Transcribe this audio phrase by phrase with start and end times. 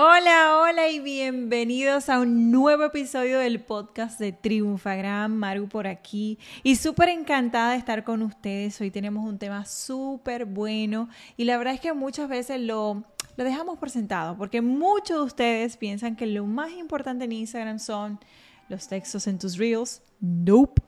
[0.00, 5.32] Hola, hola y bienvenidos a un nuevo episodio del podcast de Triunfagram.
[5.32, 8.80] Maru por aquí y súper encantada de estar con ustedes.
[8.80, 13.02] Hoy tenemos un tema súper bueno y la verdad es que muchas veces lo,
[13.36, 17.80] lo dejamos por sentado porque muchos de ustedes piensan que lo más importante en Instagram
[17.80, 18.20] son
[18.68, 20.00] los textos en tus reels.
[20.20, 20.80] Nope.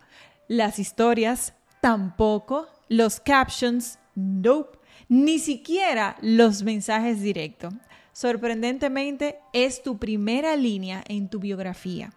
[0.46, 2.68] Las historias tampoco.
[2.88, 3.98] Los captions.
[4.14, 4.78] Nope.
[5.10, 7.74] Ni siquiera los mensajes directos
[8.20, 12.12] sorprendentemente, es tu primera línea en tu biografía.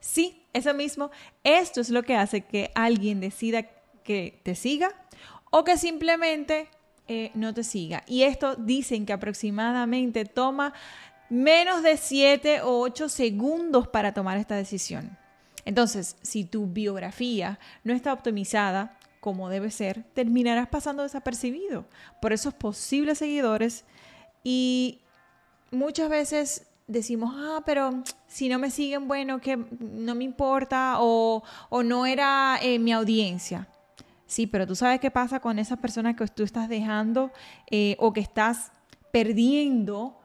[0.00, 1.12] Sí, eso mismo,
[1.44, 3.62] esto es lo que hace que alguien decida
[4.02, 4.90] que te siga
[5.52, 6.68] o que simplemente
[7.06, 8.02] eh, no te siga.
[8.08, 10.74] Y esto dicen que aproximadamente toma
[11.30, 15.16] menos de 7 o 8 segundos para tomar esta decisión.
[15.64, 21.86] Entonces, si tu biografía no está optimizada como debe ser, terminarás pasando desapercibido
[22.20, 23.86] por esos posibles seguidores
[24.42, 25.00] y
[25.70, 31.42] muchas veces decimos, ah, pero si no me siguen, bueno, que no me importa o,
[31.82, 33.66] no era eh, mi audiencia.
[34.26, 37.32] Sí, pero tú sabes qué pasa con esas personas que tú estás dejando
[37.70, 38.72] eh, o que estás
[39.10, 40.20] perdiendo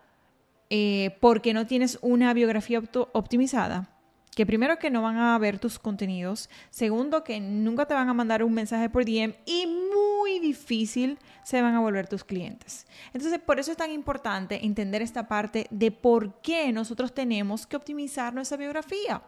[0.70, 2.82] eh, porque no tienes una biografía
[3.14, 3.98] optimizada
[4.40, 8.14] que primero que no van a ver tus contenidos, segundo que nunca te van a
[8.14, 12.88] mandar un mensaje por DM y muy difícil se van a volver tus clientes.
[13.14, 17.76] Entonces, por eso es tan importante entender esta parte de por qué nosotros tenemos que
[17.76, 19.22] optimizar nuestra biografía.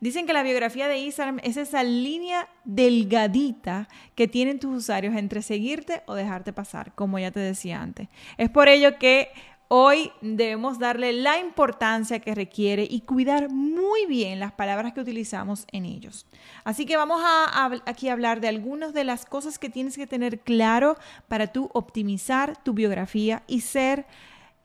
[0.00, 5.42] Dicen que la biografía de Instagram es esa línea delgadita que tienen tus usuarios entre
[5.42, 8.08] seguirte o dejarte pasar, como ya te decía antes.
[8.38, 9.28] Es por ello que
[9.70, 15.66] Hoy debemos darle la importancia que requiere y cuidar muy bien las palabras que utilizamos
[15.72, 16.24] en ellos.
[16.64, 20.40] Así que vamos a, aquí hablar de algunas de las cosas que tienes que tener
[20.40, 20.96] claro
[21.28, 24.06] para tú optimizar tu biografía y ser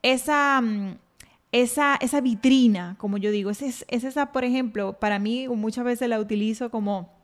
[0.04, 0.98] esa, mm,
[1.52, 3.50] esa, esa vitrina, como yo digo.
[3.50, 7.23] Es, es esa, por ejemplo, para mí muchas veces la utilizo como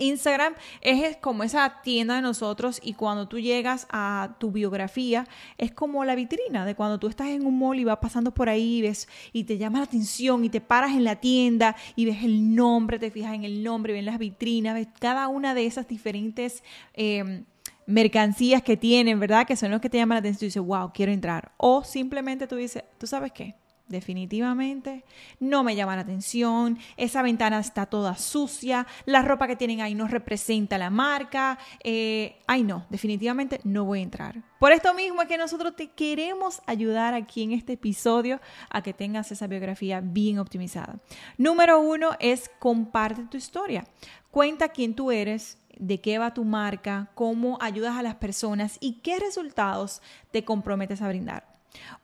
[0.00, 5.26] Instagram es como esa tienda de nosotros y cuando tú llegas a tu biografía
[5.58, 8.48] es como la vitrina de cuando tú estás en un mall y vas pasando por
[8.48, 12.06] ahí y ves y te llama la atención y te paras en la tienda y
[12.06, 15.66] ves el nombre, te fijas en el nombre, ves las vitrinas, ves cada una de
[15.66, 16.62] esas diferentes...
[16.94, 17.44] Em,
[17.86, 19.46] mercancías que tienen, ¿verdad?
[19.46, 21.50] Que son los que te llaman la atención y dices, wow, quiero entrar.
[21.56, 23.56] O simplemente tú dices, ¿tú sabes qué?
[23.90, 25.04] Definitivamente
[25.38, 29.94] no me llama la atención, esa ventana está toda sucia, la ropa que tienen ahí
[29.94, 34.42] no representa la marca, eh, ay no, definitivamente no voy a entrar.
[34.58, 38.40] Por esto mismo es que nosotros te queremos ayudar aquí en este episodio
[38.70, 41.00] a que tengas esa biografía bien optimizada.
[41.36, 43.86] Número uno es comparte tu historia.
[44.30, 49.00] Cuenta quién tú eres, de qué va tu marca, cómo ayudas a las personas y
[49.00, 51.49] qué resultados te comprometes a brindar.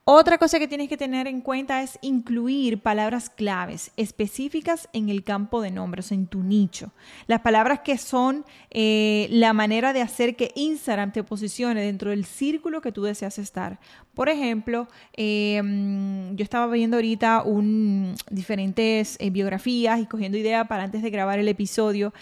[0.09, 5.25] Otra cosa que tienes que tener en cuenta es incluir palabras claves específicas en el
[5.25, 6.93] campo de nombres, en tu nicho.
[7.27, 12.25] Las palabras que son eh, la manera de hacer que Instagram te posicione dentro del
[12.25, 13.81] círculo que tú deseas estar.
[14.15, 20.85] Por ejemplo, em, yo estaba viendo ahorita un, diferentes eh, biografías y cogiendo ideas para
[20.85, 22.15] antes de grabar el episodio.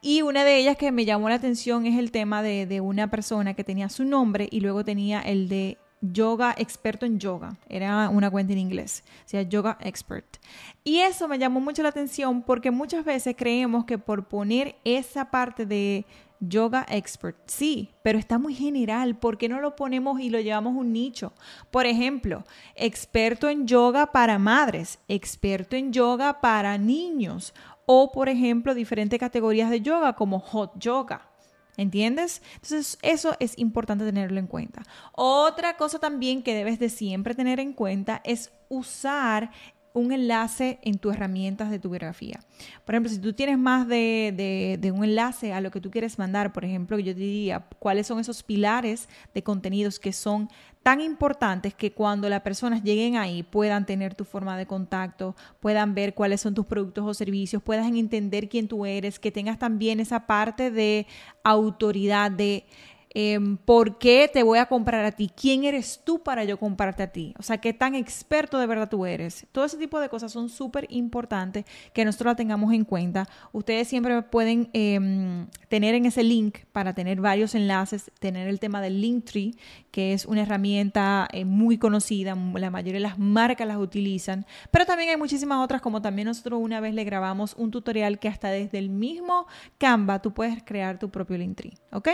[0.00, 3.10] Y una de ellas que me llamó la atención es el tema de, de una
[3.10, 7.56] persona que tenía su nombre y luego tenía el de yoga experto en yoga.
[7.68, 10.36] Era una cuenta en inglés, o sea, yoga expert.
[10.84, 15.30] Y eso me llamó mucho la atención porque muchas veces creemos que por poner esa
[15.30, 16.04] parte de
[16.40, 19.16] yoga expert, sí, pero está muy general.
[19.16, 21.32] ¿Por qué no lo ponemos y lo llevamos un nicho?
[21.70, 27.54] Por ejemplo, experto en yoga para madres, experto en yoga para niños
[27.86, 31.31] o, por ejemplo, diferentes categorías de yoga como hot yoga.
[31.76, 32.42] ¿Entiendes?
[32.56, 34.82] Entonces, eso es importante tenerlo en cuenta.
[35.12, 39.50] Otra cosa también que debes de siempre tener en cuenta es usar
[39.94, 42.40] un enlace en tus herramientas de tu biografía.
[42.84, 46.18] Por ejemplo, si tú tienes más de, de, un enlace a lo que tú quieres
[46.18, 50.48] mandar, por ejemplo, yo diría cuáles son esos pilares de contenidos que son
[50.82, 55.94] tan importantes que cuando las personas lleguen ahí puedan tener tu forma de contacto, puedan
[55.94, 60.00] ver cuáles son tus productos o servicios, puedan entender quién tú eres, que tengas también
[60.00, 61.06] esa parte de
[61.44, 62.64] autoridad, de
[63.14, 65.30] Em, ¿Por qué te voy a comprar a ti?
[65.34, 67.34] ¿Quién eres tú para yo comprarte a ti?
[67.38, 69.46] O sea, ¿qué tan experto de verdad tú eres?
[69.52, 73.28] Todo ese tipo de cosas son súper importantes que nosotros la tengamos en cuenta.
[73.52, 78.80] Ustedes siempre pueden em, tener en ese link para tener varios enlaces, tener el tema
[78.80, 79.56] del Linktree,
[79.90, 84.86] que es una herramienta eh, muy conocida, la mayoría de las marcas las utilizan, pero
[84.86, 88.48] también hay muchísimas otras, como también nosotros una vez le grabamos un tutorial que hasta
[88.48, 92.08] desde el mismo Canva tú puedes crear tu propio Linktree, ¿ok?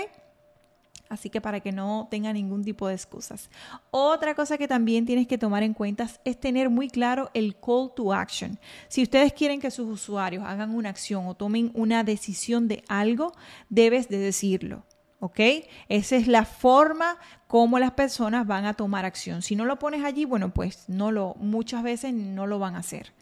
[1.08, 3.48] Así que para que no tenga ningún tipo de excusas.
[3.90, 7.92] Otra cosa que también tienes que tomar en cuenta es tener muy claro el call
[7.96, 8.58] to action.
[8.88, 13.32] Si ustedes quieren que sus usuarios hagan una acción o tomen una decisión de algo,
[13.70, 14.84] debes de decirlo.
[15.20, 15.40] ¿Ok?
[15.88, 17.16] Esa es la forma
[17.48, 19.42] como las personas van a tomar acción.
[19.42, 22.80] Si no lo pones allí, bueno, pues no lo, muchas veces no lo van a
[22.80, 23.12] hacer.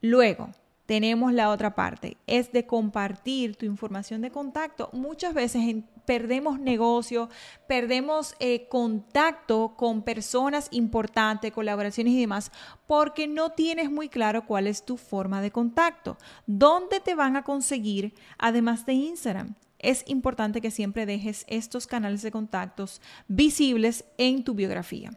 [0.00, 0.50] Luego,
[0.86, 4.88] tenemos la otra parte, es de compartir tu información de contacto.
[4.92, 7.28] Muchas veces perdemos negocio,
[7.66, 12.52] perdemos eh, contacto con personas importantes, colaboraciones y demás,
[12.86, 16.16] porque no tienes muy claro cuál es tu forma de contacto.
[16.46, 19.54] ¿Dónde te van a conseguir además de Instagram?
[19.78, 25.10] Es importante que siempre dejes estos canales de contactos visibles en tu biografía.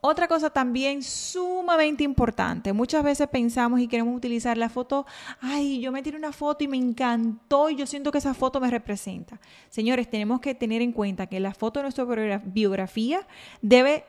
[0.00, 5.06] Otra cosa también sumamente importante, muchas veces pensamos y queremos utilizar la foto,
[5.40, 8.60] ay, yo me tiré una foto y me encantó y yo siento que esa foto
[8.60, 9.40] me representa.
[9.70, 12.04] Señores, tenemos que tener en cuenta que la foto de nuestra
[12.44, 13.26] biografía
[13.60, 14.04] debe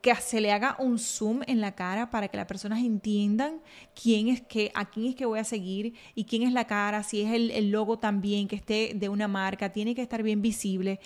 [0.00, 3.60] que se le haga un zoom en la cara para que las personas entiendan
[4.00, 7.02] quién es que, a quién es que voy a seguir y quién es la cara,
[7.02, 10.40] si es el, el logo también, que esté de una marca, tiene que estar bien
[10.40, 11.00] visible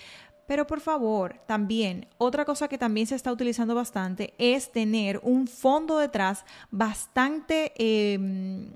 [0.53, 5.47] pero por favor, también, otra cosa que también se está utilizando bastante es tener un
[5.47, 8.69] fondo detrás bastante em,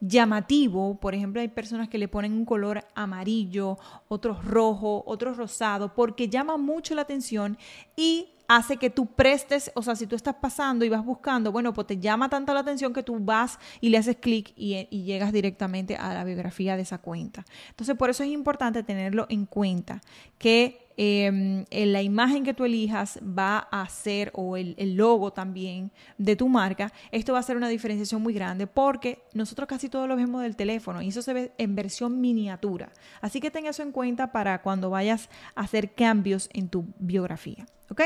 [0.00, 0.98] llamativo.
[0.98, 3.76] Por ejemplo, hay personas que le ponen un color amarillo,
[4.08, 7.58] otros rojo, otros rosado, porque llama mucho la atención
[7.94, 11.74] y hace que tú prestes, o sea, si tú estás pasando y vas buscando, bueno,
[11.74, 15.02] pues te llama tanto la atención que tú vas y le haces clic y, y,
[15.02, 17.44] llegas directamente a la biografía de esa cuenta.
[17.68, 20.00] Entonces, por eso es importante tenerlo en cuenta,
[20.38, 26.34] que Em, la imagen que tú elijas va a ser, o el, logo también de
[26.34, 30.16] tu marca, esto va a ser una diferenciación muy grande porque nosotros casi todos lo
[30.16, 32.90] vemos del teléfono y eso se ve en versión miniatura.
[33.20, 37.64] Así que ten eso en cuenta para cuando vayas a hacer cambios en tu biografía.
[37.90, 38.02] ¿Ok?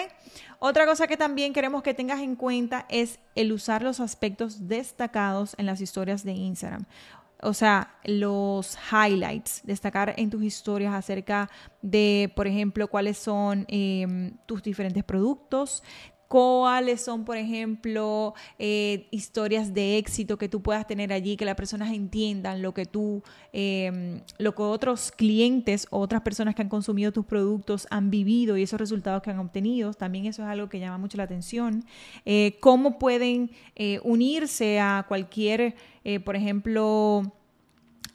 [0.59, 5.55] Otra cosa que también queremos que tengas en cuenta es el usar los aspectos destacados
[5.57, 6.85] en las historias de Instagram
[7.43, 11.51] o sea, los highlights, destacar en tus historias acerca
[11.83, 15.83] de, por ejemplo, cuáles son em, tus diferentes productos,
[16.33, 21.57] cuáles son, por ejemplo, eh, historias de éxito que tú puedas tener allí, que las
[21.57, 26.71] personas entiendan lo que tú, em, lo que otros clientes o otras personas que han
[26.71, 29.93] consumido tus productos han vivido y esos resultados que han obtenido.
[29.93, 31.85] También eso es algo que llama mucho la atención.
[32.25, 35.75] Eh, cómo pueden eh, unirse a cualquier
[36.25, 37.33] por ejemplo,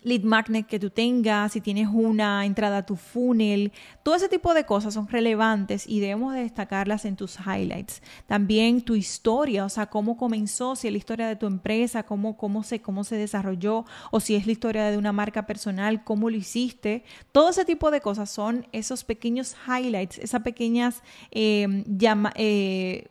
[0.03, 3.71] lead magnet que tú tengas, si tienes una entrada a tu funnel,
[4.03, 8.01] todo ese tipo de cosas son relevantes y debemos destacarlas en tus highlights.
[8.25, 12.38] También tu historia, o sea, cómo comenzó, si es la historia de tu empresa, cómo,
[12.38, 16.29] cómo, se, cómo se desarrolló, o si es la historia de una marca personal, cómo
[16.29, 17.03] lo hiciste.
[17.31, 23.07] Todo ese tipo de cosas son esos pequeños highlights, esas pequeñas, eh, llama, eh,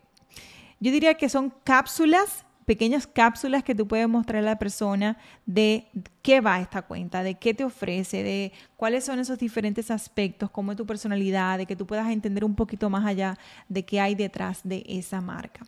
[0.80, 5.16] yo diría que son cápsulas pequeñas cápsulas que tú puedes mostrar a la persona
[5.46, 5.86] de
[6.20, 10.72] qué va esta cuenta, de qué te ofrece, de cuáles son esos diferentes aspectos, cómo
[10.72, 13.38] es tu personalidad, de que tú puedas entender un poquito más allá
[13.68, 15.64] de qué hay detrás de esa marca.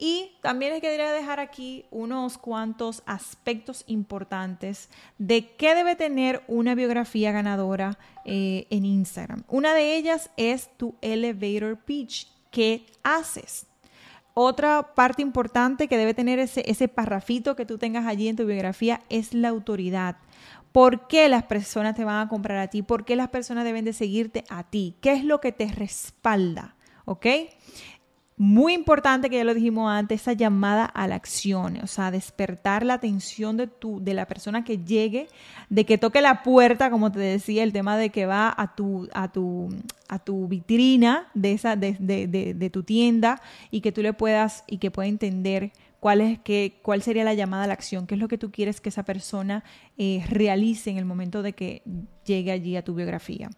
[0.00, 6.76] Y también les quería dejar aquí unos cuantos aspectos importantes de qué debe tener una
[6.76, 9.42] biografía ganadora eh, en Instagram.
[9.48, 12.28] Una de ellas es tu elevator pitch.
[12.52, 13.66] ¿Qué haces?
[14.40, 18.46] Otra parte importante que debe tener ese, ese parrafito que tú tengas allí en tu
[18.46, 20.18] biografía es la autoridad.
[20.70, 22.82] ¿Por qué las personas te van a comprar a ti?
[22.82, 24.94] ¿Por qué las personas deben de seguirte a ti?
[25.00, 26.76] ¿Qué es lo que te respalda?
[27.04, 27.26] ¿Ok?
[28.38, 32.86] Muy importante, que ya lo dijimos antes, esa llamada a la acción, o sea, despertar
[32.86, 35.26] la atención de, tu, de la persona que llegue,
[35.68, 39.08] de que toque la puerta, como te decía, el tema de que va a tu,
[39.12, 39.68] a tu,
[40.08, 43.42] a tu vitrina de, esa, de, de, de tu tienda
[43.72, 47.34] y que tú le puedas y que pueda entender cuál, es, que, cuál sería la
[47.34, 49.64] llamada a la acción, qué es lo que tú quieres que esa persona
[49.96, 51.82] eh, realice en el momento de que
[52.24, 53.50] llegue allí a tu biografía.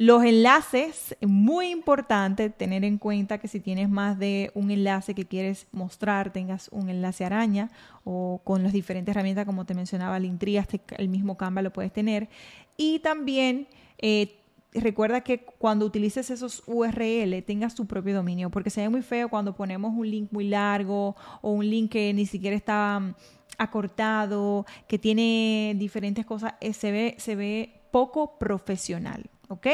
[0.00, 5.26] Los enlaces, muy importante tener en cuenta que si tienes más de un enlace que
[5.26, 7.72] quieres mostrar, tengas un enlace araña
[8.04, 10.62] o con las diferentes herramientas como te mencionaba, el Linktree,
[10.98, 12.28] el mismo Canva lo puedes tener.
[12.76, 13.66] Y también
[13.98, 14.36] eh,
[14.72, 19.28] recuerda que cuando utilices esos URL tengas tu propio dominio, porque se ve muy feo
[19.28, 23.14] cuando ponemos un link muy largo o un link que ni siquiera está mm,
[23.58, 29.66] acortado, que tiene diferentes cosas, eh, se ve, se ve poco profesional, ¿ok?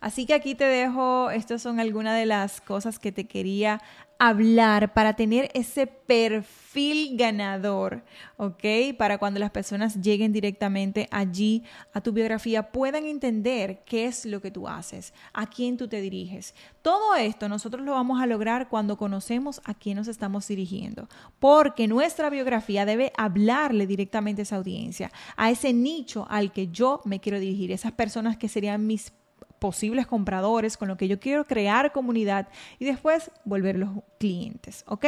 [0.00, 3.80] Así que aquí te dejo, estas son algunas de las cosas que te quería
[4.18, 8.02] hablar para tener ese perfil ganador,
[8.36, 8.64] ¿ok?
[8.96, 14.42] Para cuando las personas lleguen directamente allí a tu biografía puedan entender qué es lo
[14.42, 16.54] que tú haces, a quién tú te diriges.
[16.82, 21.08] Todo esto nosotros lo vamos a lograr cuando conocemos a quién nos estamos dirigiendo,
[21.38, 27.02] porque nuestra biografía debe hablarle directamente a esa audiencia, a ese nicho al que yo
[27.04, 29.12] me quiero dirigir, esas personas que serían mis
[29.58, 32.48] posibles compradores, con lo que yo quiero crear comunidad
[32.78, 35.06] y después volver los clientes, ¿ok?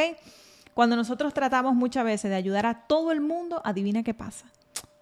[0.74, 4.46] Cuando nosotros tratamos muchas veces de ayudar a todo el mundo, adivina qué pasa.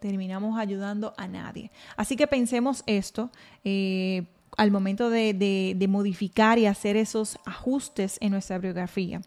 [0.00, 1.70] Terminamos ayudando a nadie.
[1.96, 3.30] Así que pensemos esto.
[3.64, 4.26] Eh,
[4.58, 9.22] al momento de, modificar y hacer esos ajustes en nuestra biografía.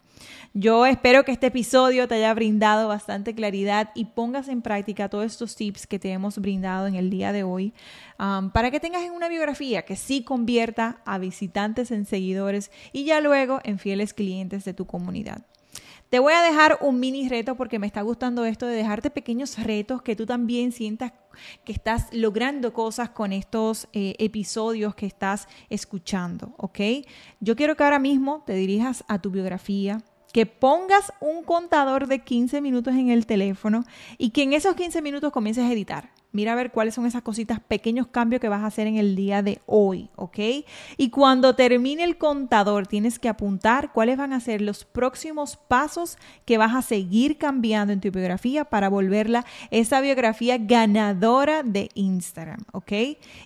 [0.54, 5.26] Yo espero que este episodio te haya brindado bastante claridad y pongas en práctica todos
[5.26, 7.74] estos tips que te hemos brindado en el día de hoy
[8.20, 13.06] um, para que tengas en una biografía que sí convierta a visitantes en seguidores y
[13.06, 15.46] ya luego en fieles clientes de tu comunidad.
[16.10, 19.58] Te voy a dejar un mini reto porque me está gustando esto de dejarte pequeños
[19.58, 21.14] retos que tú también sientas
[21.64, 26.80] que estás logrando cosas con estos eh, episodios que estás escuchando, ¿ok?
[27.40, 32.20] Yo quiero que ahora mismo te dirijas a tu biografía, que pongas un contador de
[32.20, 33.84] 15 minutos en el teléfono
[34.18, 36.21] y que en esos 15 minutos comiences a editar.
[36.34, 39.18] Mira a ver cuáles son esas cositas, pequeños cambios que vas a hacer en el
[39.18, 40.40] día de hoy, ¿ok?
[40.96, 46.18] Y cuando termine el contador, tienes que apuntar cuáles van a ser los próximos pasos
[46.46, 52.60] que vas a seguir cambiando en tu biografía para volverla esa biografía ganadora de Instagram,
[52.72, 52.94] ¿ok?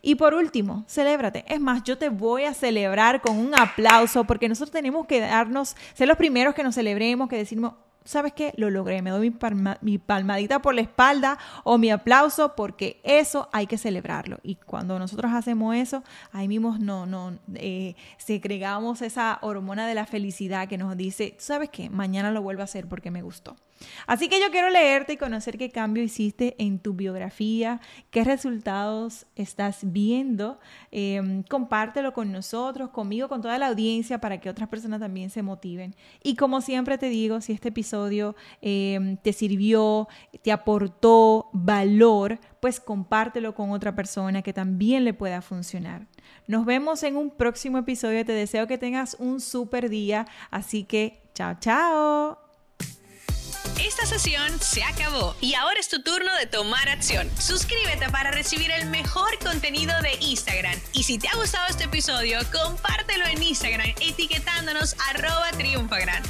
[0.04, 1.44] Y por último, celébrate.
[1.48, 5.76] Es más, yo te voy a celebrar con un aplauso porque nosotros tenemos que darnos,
[5.96, 7.74] ser los primeros que nos celebremos, que decimos,
[8.06, 8.54] ¿sabes qué?
[8.56, 9.36] Lo logré, me doy
[9.82, 14.40] mi, palmadita por la espalda o mi aplauso porque eso hay que celebrarlo.
[14.44, 20.06] Y cuando nosotros hacemos eso, ahí mismo no, no, eh, segregamos esa hormona de la
[20.06, 21.90] felicidad que nos dice, ¿sabes qué?
[21.90, 23.56] Mañana lo vuelvo a hacer porque me gustó.
[24.08, 29.26] Así que yo quiero leerte y conocer qué cambio hiciste en tu biografía, qué resultados
[29.36, 30.60] estás viendo.
[30.92, 35.42] Em, compártelo con nosotros, conmigo, con toda la audiencia para que otras personas también se
[35.42, 35.96] motiven.
[36.24, 37.95] Y como siempre te digo, si este episodio
[38.62, 40.08] em, te sirvió,
[40.42, 46.08] te aportó valor, pues compártelo con otra persona que también le pueda funcionar.
[46.48, 48.26] Nos vemos en un próximo episodio.
[48.26, 50.28] Te deseo que tengas un súper día.
[50.52, 52.40] Así que, chao, chao.
[53.84, 57.30] Esta sesión se acabó y ahora es tu turno de tomar acción.
[57.40, 60.80] Suscríbete para recibir el mejor contenido de Instagram.
[60.94, 66.24] Y si te ha gustado este episodio, compártelo en Instagram etiquetándonos arroba triunfagran.